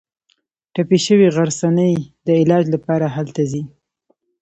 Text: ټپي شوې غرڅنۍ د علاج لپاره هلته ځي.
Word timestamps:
ټپي 0.73 0.97
شوې 1.05 1.27
غرڅنۍ 1.35 1.93
د 2.25 2.27
علاج 2.41 2.65
لپاره 2.75 3.05
هلته 3.15 3.41
ځي. 3.51 3.63